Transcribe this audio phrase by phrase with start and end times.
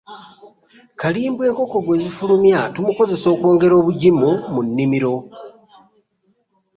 [0.99, 5.13] Kalimbwe, enkoko gwezifulumya tumukozesa okwongera obugimu mu minimiro.